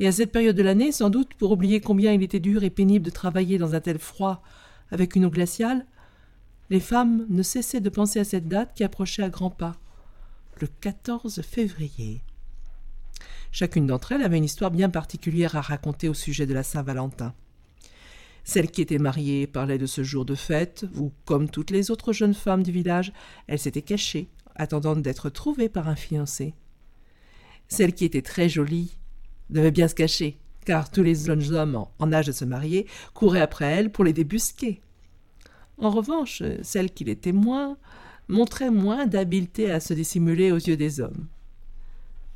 [0.00, 2.70] Et à cette période de l'année, sans doute pour oublier combien il était dur et
[2.70, 4.42] pénible de travailler dans un tel froid
[4.90, 5.86] avec une eau glaciale,
[6.68, 9.76] les femmes ne cessaient de penser à cette date qui approchait à grands pas,
[10.60, 12.24] le 14 février.
[13.52, 17.34] Chacune d'entre elles avait une histoire bien particulière à raconter au sujet de la Saint-Valentin.
[18.52, 22.12] Celle qui était mariée parlait de ce jour de fête où, comme toutes les autres
[22.12, 23.12] jeunes femmes du village,
[23.46, 26.56] elle s'était cachée, attendant d'être trouvée par un fiancé.
[27.68, 28.98] Celle qui était très jolie
[29.50, 33.40] devait bien se cacher, car tous les jeunes hommes en âge de se marier couraient
[33.40, 34.80] après elle pour les débusquer.
[35.78, 37.76] En revanche, celle qui les moins
[38.26, 41.28] montrait moins d'habileté à se dissimuler aux yeux des hommes.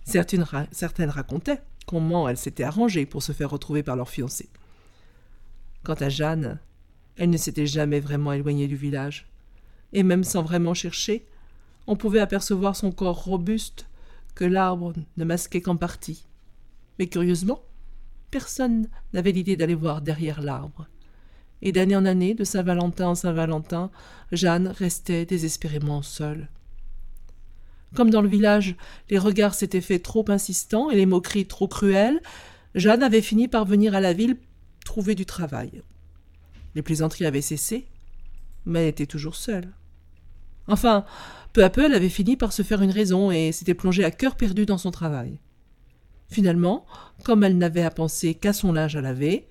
[0.05, 4.49] Certaines racontaient comment elles s'étaient arrangées pour se faire retrouver par leur fiancé.
[5.85, 6.59] Quant à Jeanne,
[7.17, 9.29] elle ne s'était jamais vraiment éloignée du village,
[9.93, 11.27] et même sans vraiment chercher,
[11.87, 13.87] on pouvait apercevoir son corps robuste
[14.35, 16.25] que l'arbre ne masquait qu'en partie.
[16.99, 17.61] Mais curieusement,
[18.31, 20.89] personne n'avait l'idée d'aller voir derrière l'arbre.
[21.61, 23.91] Et d'année en année, de Saint-Valentin en Saint-Valentin,
[24.33, 26.49] Jeanne restait désespérément seule.
[27.95, 28.75] Comme dans le village,
[29.11, 32.23] les regards s'étaient faits trop insistants et les moqueries trop cruelles,
[32.75, 34.37] Jeanne avait fini par venir à la ville
[34.85, 35.83] trouver du travail.
[36.75, 37.87] Les plaisanteries avaient cessé,
[38.67, 39.73] mais elle était toujours seule.
[40.67, 41.05] Enfin,
[41.53, 44.11] peu à peu, elle avait fini par se faire une raison et s'était plongée à
[44.11, 45.39] cœur perdu dans son travail.
[46.29, 46.87] Finalement,
[47.23, 49.47] comme elle n'avait à penser qu'à son linge à laver,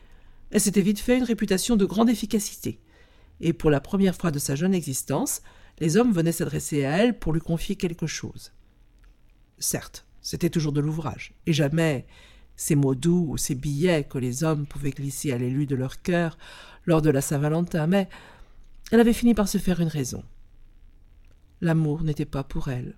[0.51, 2.79] elle s'était vite fait une réputation de grande efficacité.
[3.39, 5.41] Et pour la première fois de sa jeune existence,
[5.79, 8.51] les hommes venaient s'adresser à elle pour lui confier quelque chose.
[9.59, 12.05] Certes, c'était toujours de l'ouvrage, et jamais
[12.55, 16.01] ces mots doux ou ces billets que les hommes pouvaient glisser à l'élu de leur
[16.01, 16.37] cœur
[16.85, 18.09] lors de la Saint-Valentin, mais
[18.91, 20.23] elle avait fini par se faire une raison.
[21.61, 22.95] L'amour n'était pas pour elle.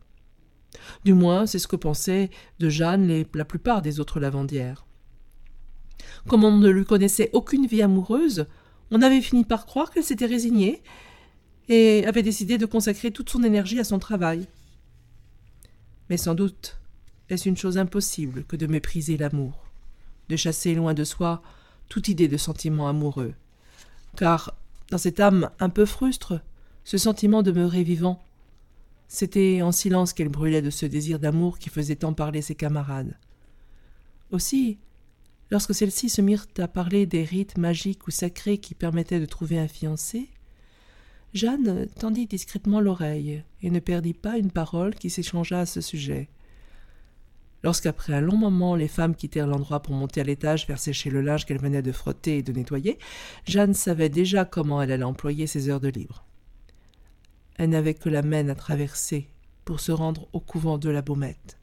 [1.03, 4.85] Du moins, c'est ce que pensaient de Jeanne la plupart des autres lavandières.
[6.27, 8.47] Comme on ne lui connaissait aucune vie amoureuse,
[8.91, 10.81] on avait fini par croire qu'elle s'était résignée
[11.69, 14.47] et avait décidé de consacrer toute son énergie à son travail.
[16.09, 16.79] Mais sans doute
[17.29, 19.65] est-ce une chose impossible que de mépriser l'amour,
[20.29, 21.41] de chasser loin de soi
[21.89, 23.33] toute idée de sentiment amoureux,
[24.15, 24.55] car
[24.91, 26.41] dans cette âme un peu frustre,
[26.83, 28.23] ce sentiment demeurait vivant.
[29.07, 33.17] C'était en silence qu'elle brûlait de ce désir d'amour qui faisait tant parler ses camarades.
[34.31, 34.77] Aussi,
[35.51, 39.59] lorsque celles-ci se mirent à parler des rites magiques ou sacrés qui permettaient de trouver
[39.59, 40.29] un fiancé,
[41.33, 46.29] Jeanne tendit discrètement l'oreille et ne perdit pas une parole qui s'échangea à ce sujet.
[47.65, 51.21] Lorsqu'après un long moment les femmes quittèrent l'endroit pour monter à l'étage faire sécher le
[51.21, 52.99] linge qu'elles venaient de frotter et de nettoyer,
[53.47, 56.23] Jeanne savait déjà comment elle allait employer ses heures de libre.
[57.55, 59.31] Elle n'avait que la Maine à traverser
[59.63, 61.57] pour se rendre au couvent de la Baumette.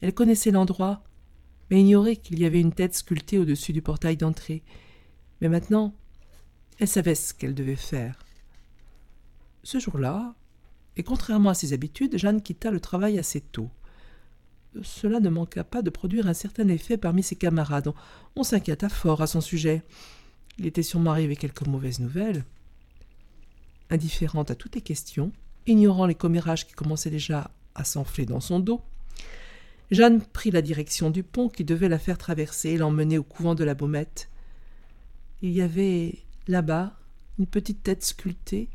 [0.00, 1.02] Elle connaissait l'endroit,
[1.70, 4.62] mais ignorait qu'il y avait une tête sculptée au-dessus du portail d'entrée.
[5.42, 5.92] Mais maintenant,
[6.78, 8.24] elle savait ce qu'elle devait faire.
[9.64, 10.34] Ce jour-là,
[10.96, 13.68] et contrairement à ses habitudes, Jeanne quitta le travail assez tôt.
[14.82, 17.92] Cela ne manqua pas de produire un certain effet parmi ses camarades.
[18.36, 19.82] On s'inquiéta fort à son sujet.
[20.58, 22.44] Il était sûrement arrivé quelques mauvaises nouvelles.
[23.90, 25.32] Indifférente à toutes les questions,
[25.66, 28.82] ignorant les commérages qui commençaient déjà à s'enfler dans son dos,
[29.90, 33.54] Jeanne prit la direction du pont qui devait la faire traverser et l'emmener au couvent
[33.54, 34.28] de la Baumette.
[35.40, 36.98] Il y avait là-bas
[37.38, 38.68] une petite tête sculptée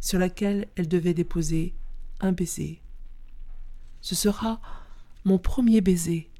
[0.00, 1.74] sur laquelle elle devait déposer
[2.20, 2.80] un baiser.
[4.00, 4.60] Ce sera
[5.24, 6.30] mon premier baiser,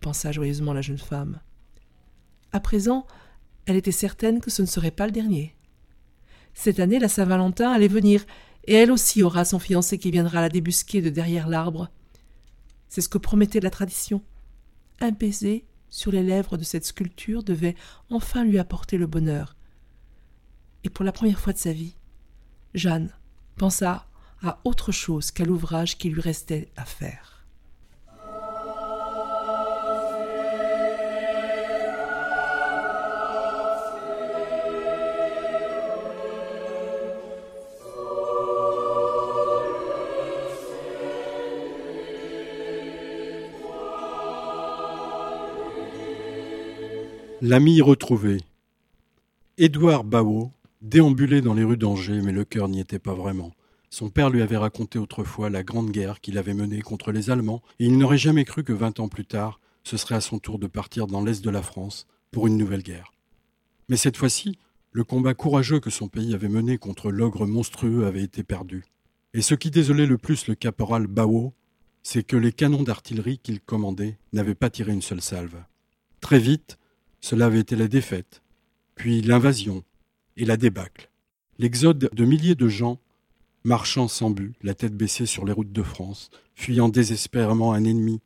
[0.00, 1.40] pensa joyeusement la jeune femme.
[2.52, 3.06] À présent,
[3.66, 5.54] elle était certaine que ce ne serait pas le dernier.
[6.54, 8.24] Cette année, la Saint-Valentin allait venir,
[8.64, 11.88] et elle aussi aura son fiancé qui viendra la débusquer de derrière l'arbre.
[12.88, 14.22] C'est ce que promettait la tradition.
[15.00, 17.76] Un baiser sur les lèvres de cette sculpture devait
[18.10, 19.56] enfin lui apporter le bonheur.
[20.84, 21.96] Et pour la première fois de sa vie,
[22.74, 23.10] Jeanne
[23.56, 24.06] pensa
[24.42, 27.41] à autre chose qu'à l'ouvrage qui lui restait à faire.
[47.44, 48.40] L'ami retrouvé.
[49.58, 53.50] Édouard Baot déambulait dans les rues d'Angers, mais le cœur n'y était pas vraiment.
[53.90, 57.60] Son père lui avait raconté autrefois la grande guerre qu'il avait menée contre les Allemands,
[57.80, 60.60] et il n'aurait jamais cru que vingt ans plus tard, ce serait à son tour
[60.60, 63.12] de partir dans l'est de la France pour une nouvelle guerre.
[63.88, 64.56] Mais cette fois-ci,
[64.92, 68.84] le combat courageux que son pays avait mené contre l'ogre monstrueux avait été perdu.
[69.34, 71.54] Et ce qui désolait le plus le caporal Bao,
[72.04, 75.56] c'est que les canons d'artillerie qu'il commandait n'avaient pas tiré une seule salve.
[76.20, 76.78] Très vite,
[77.22, 78.42] cela avait été la défaite,
[78.94, 79.84] puis l'invasion,
[80.36, 81.10] et la débâcle.
[81.58, 82.98] L'exode de milliers de gens,
[83.64, 88.20] marchant sans but, la tête baissée sur les routes de France, fuyant désespérément un ennemi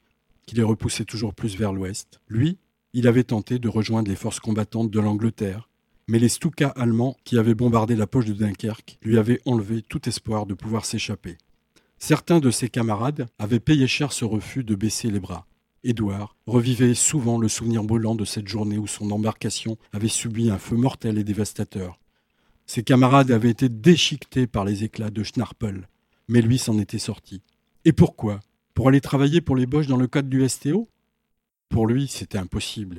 [0.47, 2.21] qui les repoussait toujours plus vers l'ouest.
[2.29, 2.59] Lui,
[2.93, 5.69] il avait tenté de rejoindre les forces combattantes de l'Angleterre,
[6.09, 10.09] mais les Stukas allemands qui avaient bombardé la poche de Dunkerque lui avaient enlevé tout
[10.09, 11.37] espoir de pouvoir s'échapper.
[11.99, 15.47] Certains de ses camarades avaient payé cher ce refus de baisser les bras,
[15.87, 20.59] Édouard revivait souvent le souvenir brûlant de cette journée où son embarcation avait subi un
[20.59, 21.99] feu mortel et dévastateur.
[22.67, 25.89] Ses camarades avaient été déchiquetés par les éclats de Schnarpel,
[26.29, 27.41] mais lui s'en était sorti.
[27.85, 28.41] Et pourquoi?
[28.75, 30.89] Pour aller travailler pour les Boches dans le cadre du STO
[31.69, 32.99] Pour lui, c'était impossible.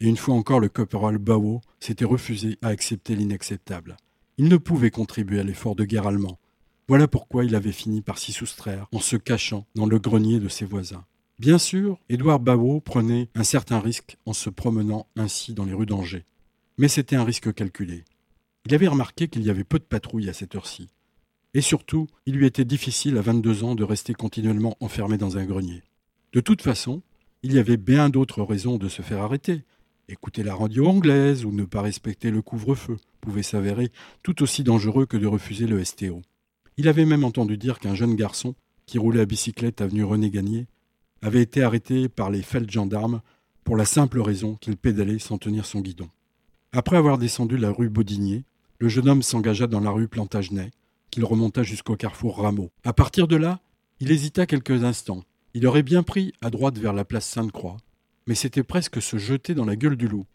[0.00, 3.96] Et une fois encore, le caporal Bao s'était refusé à accepter l'inacceptable.
[4.38, 6.38] Il ne pouvait contribuer à l'effort de guerre allemand.
[6.86, 10.48] Voilà pourquoi il avait fini par s'y soustraire en se cachant dans le grenier de
[10.48, 11.04] ses voisins.
[11.38, 15.86] Bien sûr, Édouard Bao prenait un certain risque en se promenant ainsi dans les rues
[15.86, 16.24] d'Angers.
[16.78, 18.04] Mais c'était un risque calculé.
[18.66, 20.88] Il avait remarqué qu'il y avait peu de patrouilles à cette heure-ci.
[21.54, 25.44] Et surtout, il lui était difficile à 22 ans de rester continuellement enfermé dans un
[25.44, 25.84] grenier.
[26.32, 27.02] De toute façon,
[27.44, 29.62] il y avait bien d'autres raisons de se faire arrêter.
[30.08, 33.92] Écouter la radio anglaise ou ne pas respecter le couvre-feu pouvait s'avérer
[34.24, 36.20] tout aussi dangereux que de refuser le STO.
[36.76, 40.66] Il avait même entendu dire qu'un jeune garçon, qui roulait à bicyclette avenue René Gagné,
[41.22, 43.20] avait été arrêté par les gendarmes
[43.64, 46.08] pour la simple raison qu'il pédalait sans tenir son guidon.
[46.72, 48.44] Après avoir descendu la rue Baudinier,
[48.78, 50.70] le jeune homme s'engagea dans la rue Plantagenet,
[51.10, 52.70] qu'il remonta jusqu'au carrefour Rameau.
[52.84, 53.60] À partir de là,
[54.00, 55.24] il hésita quelques instants.
[55.54, 57.78] Il aurait bien pris à droite vers la place Sainte-Croix,
[58.26, 60.26] mais c'était presque se jeter dans la gueule du loup.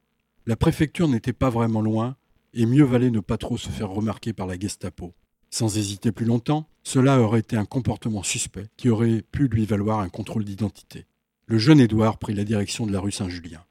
[0.45, 2.17] La préfecture n'était pas vraiment loin,
[2.53, 5.13] et mieux valait ne pas trop se faire remarquer par la Gestapo.
[5.53, 9.99] Sans hésiter plus longtemps, cela aurait été un comportement suspect qui aurait pu lui valoir
[9.99, 11.05] un contrôle d'identité.
[11.45, 13.63] Le jeune Édouard prit la direction de la rue Saint-Julien.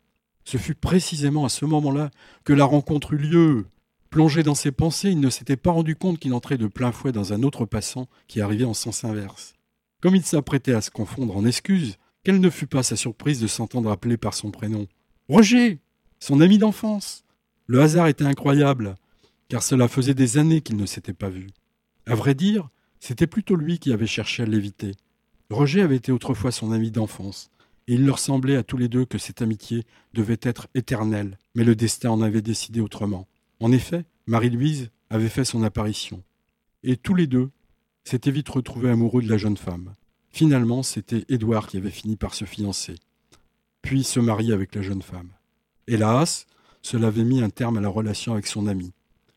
[0.44, 2.12] Ce fut précisément à ce moment-là
[2.44, 3.66] que la rencontre eut lieu.
[4.10, 7.10] Plongé dans ses pensées, il ne s'était pas rendu compte qu'il entrait de plein fouet
[7.10, 9.54] dans un autre passant qui arrivait en sens inverse.
[10.00, 13.48] Comme il s'apprêtait à se confondre en excuses, quelle ne fut pas sa surprise de
[13.48, 14.86] s'entendre appeler par son prénom
[15.28, 15.80] Roger
[16.20, 17.24] Son ami d'enfance
[17.66, 18.94] Le hasard était incroyable,
[19.48, 21.48] car cela faisait des années qu'ils ne s'étaient pas vus.
[22.12, 22.68] À vrai dire,
[23.00, 24.92] c'était plutôt lui qui avait cherché à l'éviter.
[25.48, 27.50] Roger avait été autrefois son ami d'enfance,
[27.88, 31.64] et il leur semblait à tous les deux que cette amitié devait être éternelle, mais
[31.64, 33.26] le destin en avait décidé autrement.
[33.60, 36.22] En effet, Marie-Louise avait fait son apparition,
[36.82, 37.48] et tous les deux
[38.04, 39.94] s'étaient vite retrouvés amoureux de la jeune femme.
[40.28, 42.96] Finalement, c'était Édouard qui avait fini par se fiancer,
[43.80, 45.30] puis se marier avec la jeune femme.
[45.86, 46.44] Hélas,
[46.82, 48.92] cela avait mis un terme à la relation avec son ami.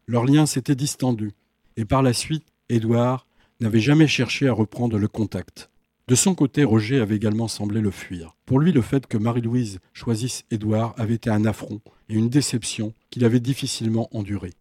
[0.08, 1.32] Leur lien s'était distendu,
[1.78, 3.28] et par la suite, Édouard
[3.60, 5.70] n'avait jamais cherché à reprendre le contact.
[6.08, 8.36] De son côté, Roger avait également semblé le fuir.
[8.46, 12.94] Pour lui, le fait que Marie-Louise choisisse Édouard avait été un affront et une déception
[13.10, 14.54] qu'il avait difficilement enduré.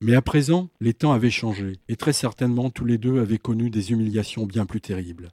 [0.00, 3.70] Mais à présent, les temps avaient changé, et très certainement tous les deux avaient connu
[3.70, 5.30] des humiliations bien plus terribles.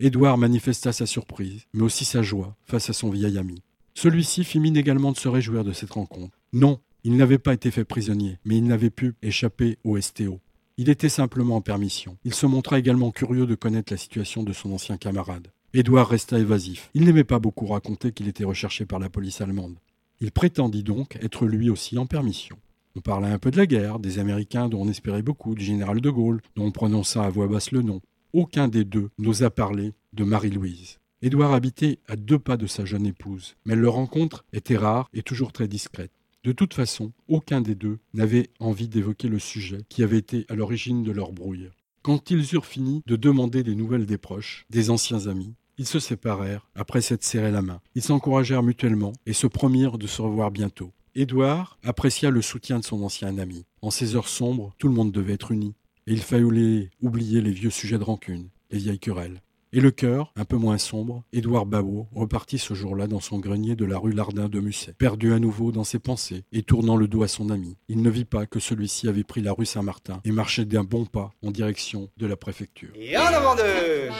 [0.00, 3.62] Édouard manifesta sa surprise, mais aussi sa joie face à son vieil ami.
[3.94, 6.36] Celui-ci fit mine également de se réjouir de cette rencontre.
[6.52, 10.40] Non, il n'avait pas été fait prisonnier, mais il n'avait pu échapper au STO.
[10.76, 12.18] Il était simplement en permission.
[12.24, 15.52] Il se montra également curieux de connaître la situation de son ancien camarade.
[15.72, 16.90] Édouard resta évasif.
[16.94, 19.76] Il n'aimait pas beaucoup raconter qu'il était recherché par la police allemande.
[20.20, 22.56] Il prétendit donc être lui aussi en permission.
[22.96, 26.00] On parlait un peu de la guerre, des Américains dont on espérait beaucoup, du général
[26.00, 28.00] de Gaulle, dont on prononça à voix basse le nom.
[28.32, 30.98] Aucun des deux n'osa parler de Marie-Louise.
[31.22, 35.22] Édouard habitait à deux pas de sa jeune épouse, mais leur rencontre était rare et
[35.22, 36.10] toujours très discrète.
[36.44, 40.54] De toute façon, aucun des deux n'avait envie d'évoquer le sujet qui avait été à
[40.54, 41.70] l'origine de leur brouille.
[42.02, 45.98] Quand ils eurent fini de demander des nouvelles des proches, des anciens amis, ils se
[45.98, 47.80] séparèrent après s'être serré la main.
[47.94, 50.92] Ils s'encouragèrent mutuellement et se promirent de se revoir bientôt.
[51.14, 53.64] Édouard apprécia le soutien de son ancien ami.
[53.80, 55.74] En ces heures sombres, tout le monde devait être uni.
[56.06, 59.40] Et il fallait oublier les vieux sujets de rancune, les vieilles querelles.
[59.76, 63.74] Et le cœur, un peu moins sombre, Édouard Babot repartit ce jour-là dans son grenier
[63.74, 67.08] de la rue Lardin de Musset, perdu à nouveau dans ses pensées et tournant le
[67.08, 67.76] dos à son ami.
[67.88, 71.06] Il ne vit pas que celui-ci avait pris la rue Saint-Martin et marchait d'un bon
[71.06, 72.90] pas en direction de la préfecture.
[72.94, 74.10] Et en avant deux